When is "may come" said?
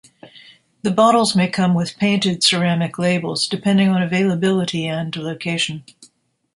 1.35-1.75